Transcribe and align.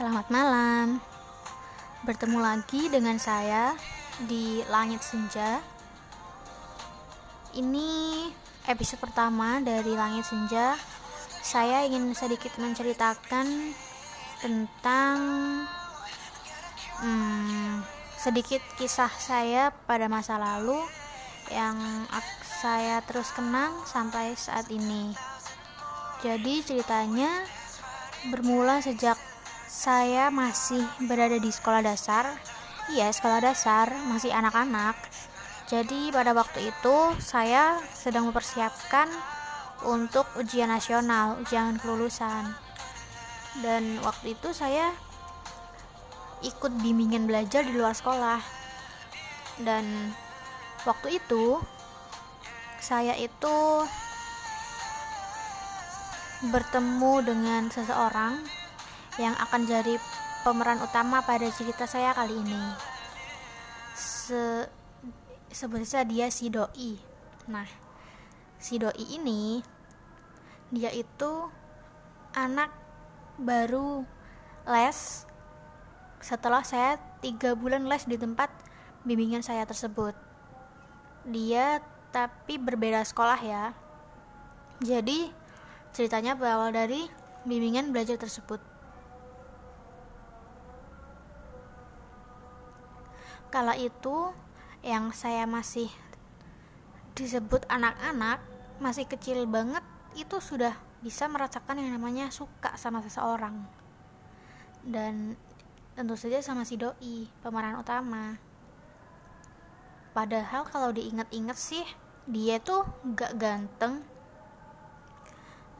Selamat 0.00 0.32
malam. 0.32 0.96
Bertemu 2.08 2.40
lagi 2.40 2.88
dengan 2.88 3.20
saya 3.20 3.76
di 4.24 4.64
Langit 4.72 5.04
Senja. 5.04 5.60
Ini 7.52 8.24
episode 8.64 8.96
pertama 8.96 9.60
dari 9.60 9.92
Langit 9.92 10.24
Senja. 10.24 10.72
Saya 11.44 11.84
ingin 11.84 12.16
sedikit 12.16 12.48
menceritakan 12.56 13.76
tentang 14.40 15.16
hmm, 17.04 17.84
sedikit 18.16 18.64
kisah 18.80 19.12
saya 19.20 19.68
pada 19.84 20.08
masa 20.08 20.40
lalu 20.40 20.80
yang 21.52 21.76
saya 22.40 23.04
terus 23.04 23.36
kenang 23.36 23.76
sampai 23.84 24.32
saat 24.32 24.64
ini. 24.72 25.12
Jadi 26.24 26.64
ceritanya 26.64 27.44
bermula 28.32 28.80
sejak 28.80 29.29
saya 29.70 30.34
masih 30.34 30.82
berada 31.06 31.38
di 31.38 31.46
sekolah 31.46 31.86
dasar. 31.86 32.26
Iya, 32.90 33.06
sekolah 33.14 33.38
dasar, 33.38 33.86
masih 34.10 34.34
anak-anak. 34.34 34.98
Jadi 35.70 36.10
pada 36.10 36.34
waktu 36.34 36.74
itu 36.74 36.96
saya 37.22 37.78
sedang 37.94 38.26
mempersiapkan 38.26 39.06
untuk 39.86 40.26
ujian 40.34 40.66
nasional, 40.66 41.38
ujian 41.38 41.78
kelulusan. 41.78 42.50
Dan 43.62 44.02
waktu 44.02 44.34
itu 44.34 44.50
saya 44.50 44.90
ikut 46.42 46.74
bimbingan 46.82 47.30
belajar 47.30 47.62
di 47.62 47.70
luar 47.70 47.94
sekolah. 47.94 48.42
Dan 49.62 50.10
waktu 50.82 51.22
itu 51.22 51.62
saya 52.82 53.14
itu 53.14 53.86
bertemu 56.50 57.14
dengan 57.22 57.62
seseorang 57.70 58.59
yang 59.18 59.34
akan 59.34 59.66
jadi 59.66 59.98
pemeran 60.46 60.78
utama 60.84 61.24
pada 61.24 61.48
cerita 61.50 61.88
saya 61.88 62.14
kali 62.14 62.38
ini. 62.38 62.62
Se 63.96 64.68
sebetulnya 65.50 66.06
dia 66.06 66.26
si 66.30 66.46
doi. 66.52 67.00
Nah, 67.50 67.66
si 68.62 68.78
doi 68.78 69.04
ini 69.10 69.64
dia 70.70 70.94
itu 70.94 71.50
anak 72.36 72.70
baru 73.34 74.06
les 74.70 75.26
setelah 76.22 76.62
saya 76.62 77.00
tiga 77.24 77.58
bulan 77.58 77.88
les 77.88 78.06
di 78.06 78.14
tempat 78.14 78.52
bimbingan 79.02 79.42
saya 79.42 79.66
tersebut. 79.66 80.14
Dia 81.26 81.82
tapi 82.14 82.56
berbeda 82.56 83.02
sekolah 83.02 83.40
ya. 83.42 83.64
Jadi 84.80 85.28
ceritanya 85.90 86.38
berawal 86.38 86.70
dari 86.70 87.10
bimbingan 87.44 87.90
belajar 87.90 88.16
tersebut. 88.16 88.69
Kala 93.50 93.74
itu 93.74 94.30
yang 94.86 95.10
saya 95.10 95.42
masih 95.42 95.90
disebut 97.18 97.66
anak-anak, 97.66 98.38
masih 98.78 99.10
kecil 99.10 99.42
banget, 99.50 99.82
itu 100.14 100.38
sudah 100.38 100.78
bisa 101.02 101.26
merasakan 101.26 101.82
yang 101.82 101.90
namanya 101.98 102.30
suka 102.30 102.78
sama 102.78 103.02
seseorang. 103.02 103.66
Dan 104.86 105.34
tentu 105.98 106.14
saja 106.14 106.38
sama 106.38 106.62
si 106.62 106.78
doi, 106.78 107.26
pemeran 107.42 107.74
utama. 107.82 108.38
Padahal 110.14 110.62
kalau 110.70 110.94
diingat-ingat 110.94 111.58
sih, 111.58 111.82
dia 112.30 112.62
tuh 112.62 112.86
gak 113.18 113.34
ganteng. 113.34 114.06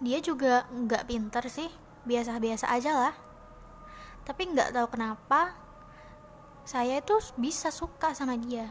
Dia 0.03 0.19
juga 0.19 0.67
gak 0.91 1.07
pinter 1.07 1.47
sih, 1.47 1.71
biasa-biasa 2.03 2.67
aja 2.67 2.99
lah. 2.99 3.15
Tapi 4.27 4.59
gak 4.59 4.75
tahu 4.75 4.91
kenapa 4.91 5.70
saya 6.65 7.01
itu 7.01 7.17
bisa 7.41 7.73
suka 7.73 8.13
sama 8.13 8.37
dia. 8.37 8.71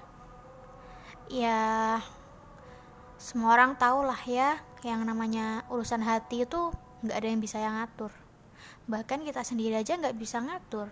Ya 1.29 1.99
semua 3.19 3.53
orang 3.53 3.75
tahu 3.75 4.07
lah 4.07 4.19
ya 4.23 4.57
yang 4.81 5.03
namanya 5.03 5.67
urusan 5.67 5.99
hati 5.99 6.47
itu 6.47 6.71
nggak 7.03 7.17
ada 7.19 7.27
yang 7.27 7.41
bisa 7.43 7.57
yang 7.59 7.75
ngatur. 7.75 8.11
Bahkan 8.87 9.27
kita 9.27 9.43
sendiri 9.43 9.75
aja 9.77 9.99
nggak 9.99 10.17
bisa 10.17 10.39
ngatur. 10.39 10.89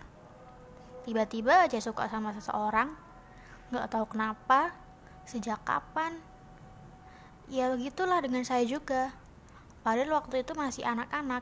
Tiba-tiba 1.08 1.64
aja 1.64 1.80
suka 1.80 2.06
sama 2.06 2.36
seseorang 2.36 2.92
nggak 3.72 3.88
tahu 3.88 4.04
kenapa 4.12 4.76
sejak 5.24 5.60
kapan. 5.64 6.20
Ya 7.48 7.72
begitulah 7.72 8.20
dengan 8.20 8.44
saya 8.44 8.64
juga. 8.68 9.12
Padahal 9.80 10.20
waktu 10.20 10.44
itu 10.44 10.52
masih 10.52 10.84
anak-anak. 10.84 11.40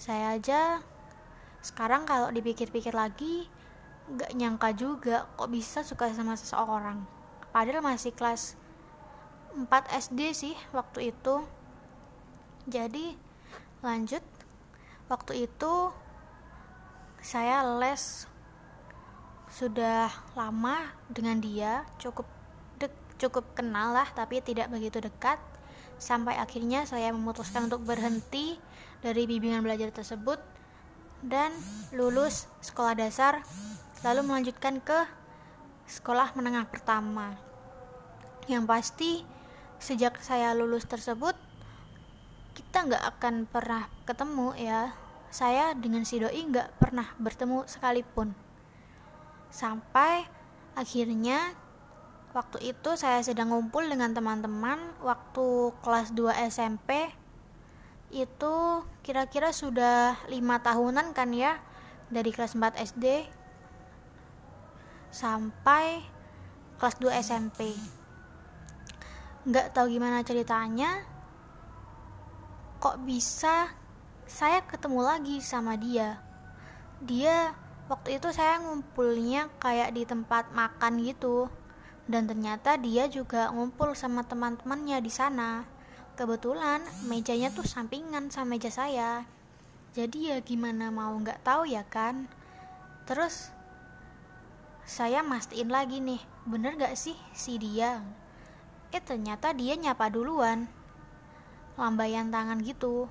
Saya 0.00 0.36
aja 0.36 0.80
sekarang 1.60 2.08
kalau 2.08 2.32
dipikir-pikir 2.32 2.96
lagi 2.96 3.48
gak 4.14 4.38
nyangka 4.38 4.70
juga 4.70 5.26
kok 5.34 5.50
bisa 5.50 5.82
suka 5.82 6.06
sama 6.14 6.38
seseorang. 6.38 7.02
Padahal 7.50 7.82
masih 7.82 8.14
kelas 8.14 8.54
4 9.56 9.66
SD 9.90 10.20
sih 10.36 10.54
waktu 10.70 11.10
itu. 11.10 11.42
Jadi 12.70 13.18
lanjut. 13.82 14.22
Waktu 15.10 15.50
itu 15.50 15.90
saya 17.18 17.66
les. 17.82 18.30
Sudah 19.46 20.10
lama 20.34 20.90
dengan 21.08 21.38
dia 21.38 21.86
cukup 22.02 22.26
dek, 22.76 22.92
cukup 23.16 23.46
kenal 23.56 23.94
lah 23.94 24.06
tapi 24.12 24.42
tidak 24.42 24.70
begitu 24.70 25.02
dekat. 25.02 25.38
Sampai 25.96 26.36
akhirnya 26.36 26.84
saya 26.84 27.08
memutuskan 27.08 27.72
untuk 27.72 27.80
berhenti 27.88 28.60
dari 29.00 29.24
bimbingan 29.24 29.64
belajar 29.64 29.88
tersebut 29.88 30.36
dan 31.24 31.48
lulus 31.96 32.44
sekolah 32.60 32.92
dasar 32.92 33.40
lalu 34.04 34.20
melanjutkan 34.26 34.82
ke 34.82 35.06
sekolah 35.86 36.34
menengah 36.36 36.66
pertama. 36.68 37.38
Yang 38.50 38.64
pasti 38.66 39.10
sejak 39.78 40.20
saya 40.20 40.52
lulus 40.52 40.84
tersebut 40.84 41.36
kita 42.56 42.88
nggak 42.88 43.04
akan 43.16 43.34
pernah 43.48 43.88
ketemu 44.08 44.48
ya. 44.56 44.92
Saya 45.28 45.76
dengan 45.76 46.04
si 46.08 46.16
doi 46.20 46.40
nggak 46.40 46.80
pernah 46.80 47.12
bertemu 47.20 47.68
sekalipun. 47.68 48.32
Sampai 49.52 50.24
akhirnya 50.76 51.56
waktu 52.36 52.76
itu 52.76 53.00
saya 53.00 53.24
sedang 53.24 53.48
ngumpul 53.52 53.88
dengan 53.88 54.12
teman-teman 54.12 54.76
waktu 55.00 55.72
kelas 55.80 56.12
2 56.12 56.52
SMP 56.52 57.08
itu 58.12 58.84
kira-kira 59.02 59.50
sudah 59.50 60.20
lima 60.28 60.60
tahunan 60.62 61.16
kan 61.16 61.32
ya 61.32 61.58
dari 62.12 62.30
kelas 62.30 62.54
4 62.54 62.76
SD 62.92 63.26
sampai 65.10 66.04
kelas 66.76 66.96
2 67.00 67.22
SMP 67.22 67.74
nggak 69.46 69.78
tahu 69.78 69.94
gimana 69.94 70.26
ceritanya. 70.26 71.06
Kok 72.82 73.06
bisa 73.06 73.70
saya 74.26 74.66
ketemu 74.66 75.06
lagi 75.06 75.38
sama 75.38 75.78
dia? 75.78 76.18
Dia 76.98 77.54
waktu 77.86 78.18
itu 78.18 78.34
saya 78.34 78.58
ngumpulnya 78.58 79.46
kayak 79.62 79.94
di 79.94 80.02
tempat 80.02 80.50
makan 80.50 80.98
gitu. 80.98 81.46
Dan 82.10 82.26
ternyata 82.26 82.74
dia 82.74 83.06
juga 83.06 83.54
ngumpul 83.54 83.94
sama 83.94 84.26
teman-temannya 84.26 84.98
di 84.98 85.14
sana. 85.14 85.62
Kebetulan 86.18 86.82
mejanya 87.06 87.54
tuh 87.54 87.62
sampingan 87.62 88.34
sama 88.34 88.58
meja 88.58 88.74
saya. 88.74 89.30
Jadi 89.94 90.34
ya 90.34 90.42
gimana 90.42 90.90
mau 90.90 91.14
nggak 91.22 91.46
tahu 91.46 91.70
ya 91.70 91.86
kan? 91.86 92.26
Terus 93.06 93.54
saya 94.86 95.20
mastiin 95.26 95.68
lagi 95.68 95.98
nih 95.98 96.22
bener 96.46 96.78
gak 96.78 96.94
sih 96.94 97.18
si 97.34 97.58
dia 97.58 98.06
eh 98.94 99.02
ternyata 99.02 99.50
dia 99.50 99.74
nyapa 99.74 100.08
duluan. 100.08 100.70
Lambaian 101.76 102.32
tangan 102.32 102.62
gitu. 102.62 103.10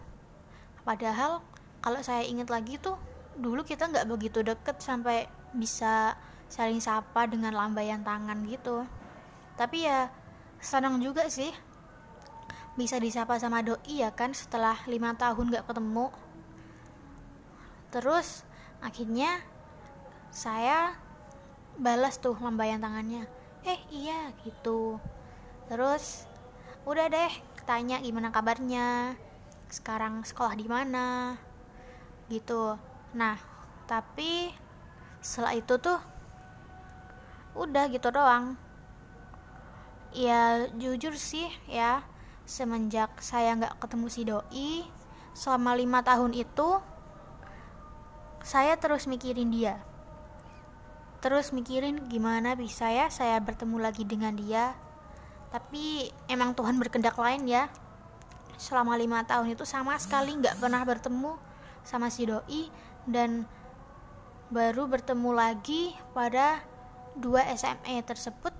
Padahal 0.81 1.45
kalau 1.83 2.01
saya 2.01 2.25
inget 2.25 2.49
lagi 2.49 2.81
tuh 2.81 2.97
dulu 3.35 3.61
kita 3.61 3.91
nggak 3.91 4.07
begitu 4.09 4.41
deket 4.41 4.79
sampai 4.79 5.27
bisa 5.53 6.15
saling 6.47 6.79
sapa 6.79 7.27
dengan 7.27 7.53
lambaian 7.53 8.01
tangan 8.01 8.41
gitu. 8.49 8.87
Tapi 9.59 9.85
ya 9.85 10.09
senang 10.57 10.97
juga 11.03 11.29
sih 11.29 11.51
bisa 12.75 12.99
disapa 12.99 13.39
sama 13.39 13.63
doi 13.63 14.03
ya 14.03 14.11
kan 14.11 14.33
setelah 14.33 14.75
lima 14.89 15.13
tahun 15.15 15.53
gak 15.53 15.69
ketemu. 15.69 16.09
Terus 17.93 18.41
akhirnya 18.81 19.39
saya 20.33 21.04
balas 21.75 22.19
tuh 22.19 22.35
lambaian 22.39 22.79
tangannya. 22.79 23.27
Eh 23.67 23.79
iya 23.91 24.31
gitu. 24.43 24.99
Terus 25.67 26.29
udah 26.87 27.09
deh 27.11 27.33
tanya 27.67 27.99
gimana 27.99 28.31
kabarnya. 28.31 29.17
Sekarang 29.67 30.23
sekolah 30.23 30.55
di 30.55 30.67
mana? 30.69 31.35
Gitu. 32.31 32.77
Nah 33.17 33.37
tapi 33.85 34.53
setelah 35.19 35.57
itu 35.57 35.75
tuh 35.81 35.99
udah 37.57 37.85
gitu 37.91 38.09
doang. 38.11 38.55
Ya 40.15 40.71
jujur 40.79 41.19
sih 41.19 41.51
ya 41.67 42.05
semenjak 42.45 43.09
saya 43.19 43.57
nggak 43.57 43.81
ketemu 43.81 44.07
si 44.07 44.21
doi 44.23 44.71
selama 45.35 45.75
lima 45.75 45.99
tahun 46.05 46.31
itu 46.31 46.79
saya 48.45 48.77
terus 48.77 49.09
mikirin 49.09 49.49
dia 49.49 49.81
terus 51.25 51.49
mikirin 51.49 52.05
gimana 52.05 52.53
bisa 52.53 52.85
ya 52.93 53.09
saya 53.09 53.41
bertemu 53.41 53.81
lagi 53.81 54.05
dengan 54.05 54.37
dia. 54.37 54.77
Tapi 55.49 56.05
emang 56.29 56.53
Tuhan 56.53 56.77
berkendak 56.77 57.17
lain 57.17 57.49
ya. 57.49 57.65
Selama 58.61 58.93
lima 58.93 59.25
tahun 59.25 59.57
itu 59.57 59.65
sama 59.65 59.97
sekali 59.97 60.37
nggak 60.37 60.61
pernah 60.61 60.85
bertemu 60.85 61.33
sama 61.81 62.13
si 62.13 62.29
doi 62.29 62.69
dan 63.09 63.49
baru 64.53 64.85
bertemu 64.85 65.33
lagi 65.33 65.97
pada 66.13 66.61
dua 67.17 67.41
SME 67.57 68.05
tersebut. 68.05 68.53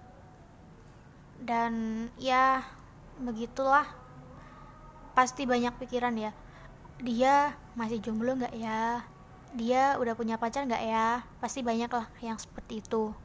Dan 1.38 2.10
ya 2.18 2.66
begitulah. 3.22 3.86
Pasti 5.14 5.46
banyak 5.46 5.78
pikiran 5.78 6.18
ya. 6.18 6.34
Dia 6.98 7.54
masih 7.78 8.02
jomblo 8.02 8.34
nggak 8.34 8.58
ya 8.58 9.06
dia 9.56 9.96
udah 9.96 10.14
punya 10.14 10.36
pacar 10.36 10.68
nggak 10.68 10.84
ya? 10.84 11.24
Pasti 11.40 11.64
banyak 11.64 11.88
lah 11.88 12.08
yang 12.20 12.36
seperti 12.36 12.84
itu. 12.84 13.16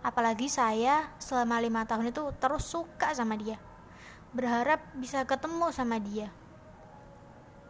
Apalagi 0.00 0.46
saya 0.46 1.10
selama 1.18 1.58
lima 1.58 1.82
tahun 1.82 2.14
itu 2.14 2.30
terus 2.38 2.62
suka 2.64 3.10
sama 3.12 3.34
dia. 3.34 3.58
Berharap 4.30 4.78
bisa 4.94 5.26
ketemu 5.26 5.74
sama 5.74 5.98
dia. 5.98 6.30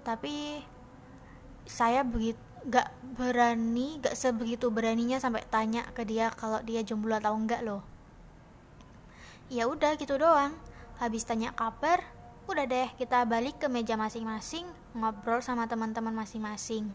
Tapi 0.05 0.61
saya 1.64 2.05
begitu 2.05 2.40
gak 2.69 2.90
berani 3.14 4.02
gak 4.02 4.19
sebegitu 4.19 4.69
beraninya 4.69 5.17
sampai 5.23 5.46
tanya 5.46 5.87
ke 5.94 6.02
dia 6.02 6.29
kalau 6.35 6.58
dia 6.61 6.82
jomblo 6.85 7.17
atau 7.17 7.32
enggak 7.32 7.64
loh. 7.64 7.81
Ya 9.49 9.64
udah 9.64 9.96
gitu 9.96 10.20
doang. 10.20 10.52
Habis 11.00 11.25
tanya 11.25 11.56
kabar 11.56 12.05
udah 12.49 12.64
deh 12.64 12.88
kita 12.96 13.29
balik 13.29 13.61
ke 13.61 13.69
meja 13.69 13.93
masing-masing 14.00 14.64
ngobrol 14.96 15.44
sama 15.44 15.69
teman-teman 15.69 16.17
masing-masing 16.17 16.88